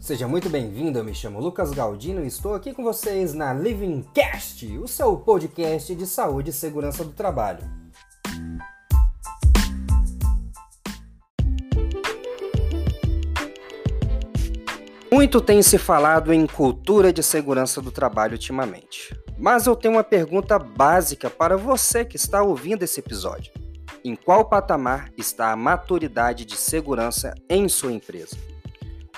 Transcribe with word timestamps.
Seja 0.00 0.26
muito 0.26 0.48
bem-vindo, 0.48 0.98
eu 0.98 1.04
me 1.04 1.14
chamo 1.14 1.38
Lucas 1.40 1.72
Galdino 1.72 2.24
e 2.24 2.26
estou 2.26 2.54
aqui 2.54 2.72
com 2.72 2.82
vocês 2.82 3.34
na 3.34 3.52
Living 3.52 4.02
Cast, 4.14 4.66
o 4.78 4.88
seu 4.88 5.14
podcast 5.14 5.94
de 5.94 6.06
saúde 6.06 6.48
e 6.48 6.52
segurança 6.54 7.04
do 7.04 7.12
trabalho. 7.12 7.62
Muito 15.12 15.38
tem 15.38 15.62
se 15.62 15.76
falado 15.76 16.32
em 16.32 16.46
cultura 16.46 17.12
de 17.12 17.22
segurança 17.22 17.82
do 17.82 17.92
trabalho 17.92 18.32
ultimamente, 18.32 19.14
mas 19.38 19.66
eu 19.66 19.76
tenho 19.76 19.96
uma 19.96 20.04
pergunta 20.04 20.58
básica 20.58 21.28
para 21.28 21.58
você 21.58 22.06
que 22.06 22.16
está 22.16 22.42
ouvindo 22.42 22.84
esse 22.84 23.00
episódio. 23.00 23.52
Em 24.02 24.16
qual 24.16 24.46
patamar 24.46 25.12
está 25.18 25.52
a 25.52 25.56
maturidade 25.56 26.46
de 26.46 26.56
segurança 26.56 27.34
em 27.50 27.68
sua 27.68 27.92
empresa? 27.92 28.34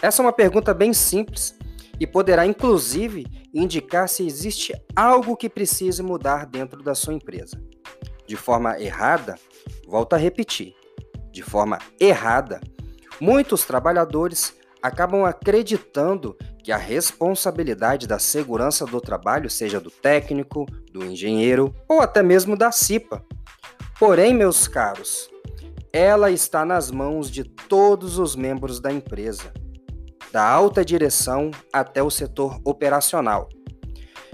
Essa 0.02 0.20
é 0.20 0.24
uma 0.24 0.33
pergunta 0.33 0.74
bem 0.74 0.92
simples 0.92 1.56
e 2.01 2.09
poderá, 2.09 2.45
inclusive, 2.45 3.24
indicar 3.55 4.09
se 4.09 4.27
existe 4.27 4.75
algo 4.97 5.37
que 5.37 5.48
precise 5.48 6.02
mudar 6.02 6.45
dentro 6.45 6.83
da 6.83 6.92
sua 6.92 7.15
empresa. 7.15 7.62
De 8.27 8.34
forma 8.34 8.80
errada, 8.80 9.37
volto 9.87 10.15
a 10.15 10.16
repetir, 10.16 10.75
de 11.30 11.41
forma 11.41 11.78
errada, 12.01 12.61
muitos 13.20 13.65
trabalhadores 13.65 14.52
acabam 14.83 15.25
acreditando 15.25 16.37
que 16.64 16.73
a 16.73 16.77
responsabilidade 16.77 18.09
da 18.09 18.19
segurança 18.19 18.84
do 18.84 19.00
trabalho 19.00 19.48
seja 19.48 19.78
do 19.78 19.91
técnico, 19.91 20.66
do 20.92 21.05
engenheiro 21.05 21.73
ou 21.89 22.00
até 22.00 22.25
mesmo 22.25 22.56
da 22.56 22.73
CIPA. 22.73 23.25
Porém, 24.00 24.34
meus 24.34 24.66
caros, 24.66 25.30
ela 25.92 26.28
está 26.28 26.64
nas 26.64 26.91
mãos 26.91 27.30
de 27.30 27.45
todos 27.45 28.19
os 28.19 28.34
membros 28.34 28.80
da 28.80 28.92
empresa 28.92 29.53
da 30.33 30.42
alta 30.42 30.83
direção 30.84 31.50
até 31.72 32.02
o 32.02 32.11
setor 32.11 32.58
operacional. 32.64 33.48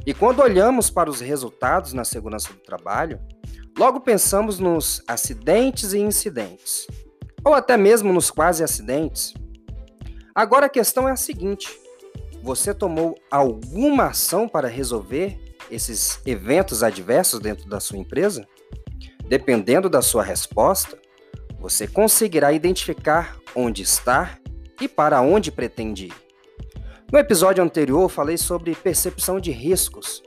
E 0.07 0.15
quando 0.15 0.41
olhamos 0.41 0.89
para 0.89 1.11
os 1.11 1.21
resultados 1.21 1.93
na 1.93 2.05
segurança 2.05 2.53
do 2.53 2.61
trabalho, 2.61 3.21
logo 3.77 4.01
pensamos 4.01 4.59
nos 4.59 5.03
acidentes 5.09 5.93
e 5.93 5.99
incidentes, 5.99 6.87
ou 7.45 7.53
até 7.53 7.77
mesmo 7.77 8.13
nos 8.13 8.31
quase 8.31 8.63
acidentes. 8.63 9.35
Agora 10.35 10.67
a 10.67 10.71
questão 10.71 11.09
é 11.09 11.13
a 11.13 11.17
seguinte: 11.17 11.69
você 12.43 12.73
tomou 12.73 13.17
alguma 13.29 14.07
ação 14.07 14.49
para 14.49 14.69
resolver 14.69 15.37
esses 15.71 16.21
eventos 16.25 16.83
adversos 16.83 17.41
dentro 17.41 17.69
da 17.69 17.81
sua 17.81 17.99
empresa? 17.99 18.47
Dependendo 19.27 19.91
da 19.91 20.01
sua 20.01 20.23
resposta, 20.23 20.97
você 21.59 21.87
conseguirá 21.87 22.53
identificar 22.53 23.37
onde 23.55 23.83
está 23.83 24.39
e 24.81 24.89
para 24.89 25.21
onde 25.21 25.51
pretende 25.51 26.07
ir. 26.07 26.15
No 27.11 27.19
episódio 27.19 27.65
anterior, 27.65 28.09
falei 28.09 28.37
sobre 28.37 28.75
percepção 28.75 29.41
de 29.41 29.51
riscos, 29.51 30.23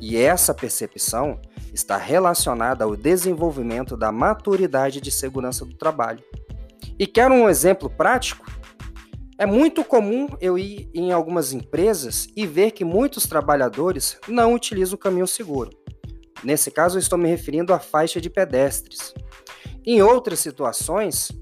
e 0.00 0.16
essa 0.16 0.54
percepção 0.54 1.40
está 1.74 1.96
relacionada 1.96 2.84
ao 2.84 2.96
desenvolvimento 2.96 3.96
da 3.96 4.10
maturidade 4.10 5.00
de 5.00 5.10
segurança 5.10 5.64
do 5.64 5.74
trabalho. 5.74 6.22
E 6.98 7.06
quero 7.06 7.34
um 7.34 7.48
exemplo 7.48 7.90
prático? 7.90 8.46
É 9.38 9.46
muito 9.46 9.82
comum 9.82 10.28
eu 10.40 10.58
ir 10.58 10.90
em 10.94 11.12
algumas 11.12 11.52
empresas 11.52 12.28
e 12.36 12.46
ver 12.46 12.72
que 12.72 12.84
muitos 12.84 13.26
trabalhadores 13.26 14.18
não 14.28 14.54
utilizam 14.54 14.96
o 14.96 14.98
caminho 14.98 15.26
seguro. 15.26 15.70
Nesse 16.44 16.70
caso, 16.70 16.98
estou 16.98 17.18
me 17.18 17.28
referindo 17.28 17.72
à 17.72 17.78
faixa 17.78 18.20
de 18.20 18.30
pedestres. 18.30 19.14
Em 19.84 20.02
outras 20.02 20.40
situações, 20.40 21.32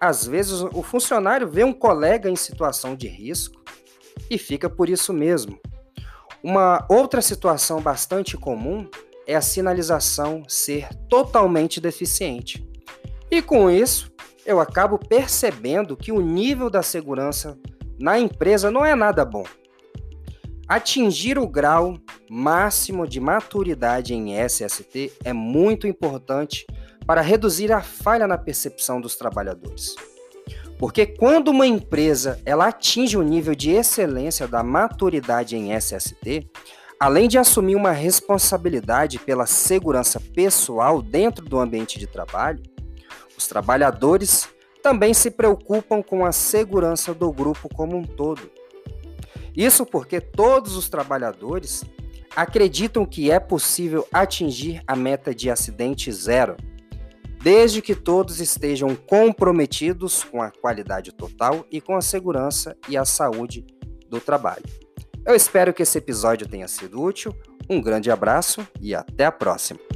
às 0.00 0.26
vezes, 0.26 0.62
o 0.62 0.82
funcionário 0.82 1.46
vê 1.46 1.62
um 1.62 1.74
colega 1.74 2.30
em 2.30 2.36
situação 2.36 2.96
de 2.96 3.06
risco 3.06 3.62
e 4.30 4.38
fica 4.38 4.70
por 4.70 4.88
isso 4.88 5.12
mesmo. 5.12 5.60
Uma 6.42 6.86
outra 6.88 7.20
situação 7.20 7.82
bastante 7.82 8.36
comum 8.36 8.88
é 9.26 9.36
a 9.36 9.42
sinalização 9.42 10.42
ser 10.48 10.88
totalmente 11.08 11.80
deficiente. 11.80 12.66
E 13.30 13.42
com 13.42 13.70
isso, 13.70 14.10
eu 14.46 14.58
acabo 14.58 14.98
percebendo 14.98 15.96
que 15.96 16.10
o 16.10 16.20
nível 16.20 16.70
da 16.70 16.82
segurança 16.82 17.58
na 17.98 18.18
empresa 18.18 18.70
não 18.70 18.84
é 18.84 18.94
nada 18.94 19.22
bom. 19.24 19.44
Atingir 20.66 21.38
o 21.38 21.46
grau 21.46 21.98
máximo 22.30 23.06
de 23.06 23.20
maturidade 23.20 24.14
em 24.14 24.34
SST 24.48 25.12
é 25.24 25.32
muito 25.32 25.86
importante 25.86 26.64
para 27.10 27.22
reduzir 27.22 27.72
a 27.72 27.82
falha 27.82 28.24
na 28.24 28.38
percepção 28.38 29.00
dos 29.00 29.16
trabalhadores. 29.16 29.96
Porque 30.78 31.04
quando 31.04 31.48
uma 31.48 31.66
empresa 31.66 32.40
ela 32.46 32.68
atinge 32.68 33.16
o 33.16 33.22
nível 33.22 33.52
de 33.52 33.72
excelência 33.72 34.46
da 34.46 34.62
maturidade 34.62 35.56
em 35.56 35.76
SST, 35.76 36.48
além 37.00 37.26
de 37.26 37.36
assumir 37.36 37.74
uma 37.74 37.90
responsabilidade 37.90 39.18
pela 39.18 39.44
segurança 39.44 40.20
pessoal 40.20 41.02
dentro 41.02 41.44
do 41.44 41.58
ambiente 41.58 41.98
de 41.98 42.06
trabalho, 42.06 42.62
os 43.36 43.48
trabalhadores 43.48 44.48
também 44.80 45.12
se 45.12 45.32
preocupam 45.32 46.04
com 46.04 46.24
a 46.24 46.30
segurança 46.30 47.12
do 47.12 47.32
grupo 47.32 47.68
como 47.74 47.96
um 47.96 48.04
todo. 48.04 48.48
Isso 49.56 49.84
porque 49.84 50.20
todos 50.20 50.76
os 50.76 50.88
trabalhadores 50.88 51.84
acreditam 52.36 53.04
que 53.04 53.32
é 53.32 53.40
possível 53.40 54.06
atingir 54.12 54.80
a 54.86 54.94
meta 54.94 55.34
de 55.34 55.50
acidente 55.50 56.12
zero 56.12 56.56
desde 57.42 57.80
que 57.80 57.94
todos 57.94 58.40
estejam 58.40 58.94
comprometidos 58.94 60.22
com 60.24 60.42
a 60.42 60.50
qualidade 60.50 61.12
total 61.12 61.66
e 61.70 61.80
com 61.80 61.96
a 61.96 62.02
segurança 62.02 62.76
e 62.88 62.96
a 62.96 63.04
saúde 63.04 63.64
do 64.08 64.20
trabalho. 64.20 64.64
Eu 65.26 65.34
espero 65.34 65.72
que 65.72 65.82
esse 65.82 65.98
episódio 65.98 66.48
tenha 66.48 66.68
sido 66.68 67.00
útil. 67.00 67.34
Um 67.68 67.80
grande 67.80 68.10
abraço 68.10 68.66
e 68.80 68.94
até 68.94 69.24
a 69.24 69.32
próxima! 69.32 69.89